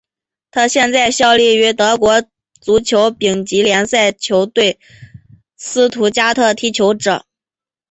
[0.49, 2.23] 他现在效力于德国
[2.59, 4.79] 足球丙级联赛球队
[5.57, 7.27] 斯图加特踢球者。